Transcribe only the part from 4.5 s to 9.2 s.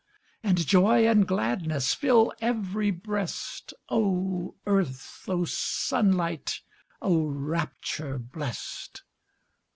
earth! oh sunlight! Oh rapture blest!